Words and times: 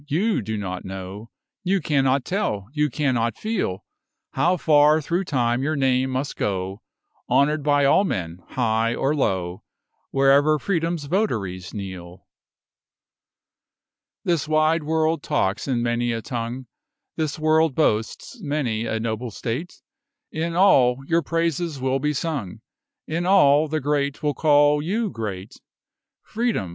you 0.07 0.41
do 0.41 0.57
not 0.57 0.83
know 0.83 1.29
You 1.63 1.79
cannot 1.79 2.25
tell 2.25 2.65
you 2.73 2.89
cannot 2.89 3.37
feel 3.37 3.83
How 4.31 4.57
far 4.57 4.99
through 4.99 5.25
time 5.25 5.61
your 5.61 5.75
name 5.75 6.09
must 6.09 6.35
go, 6.37 6.81
Honoured 7.29 7.61
by 7.61 7.85
all 7.85 8.03
men, 8.03 8.39
high 8.47 8.95
or 8.95 9.13
low, 9.13 9.61
Wherever 10.09 10.57
Freedom's 10.57 11.03
votaries 11.05 11.71
kneel. 11.71 12.25
This 14.23 14.47
wide 14.47 14.81
world 14.83 15.21
talks 15.21 15.67
in 15.67 15.83
many 15.83 16.11
a 16.13 16.21
tongue 16.23 16.65
This 17.15 17.37
world 17.37 17.75
boasts 17.75 18.41
many 18.41 18.87
a 18.87 18.99
noble 18.99 19.29
state; 19.29 19.83
In 20.31 20.55
all 20.55 20.97
your 21.05 21.21
praises 21.21 21.79
will 21.79 21.99
be 21.99 22.13
sung 22.13 22.61
In 23.05 23.27
all 23.27 23.67
the 23.67 23.79
great 23.79 24.23
will 24.23 24.33
call 24.33 24.81
you 24.81 25.11
great. 25.11 25.61
Freedom! 26.23 26.69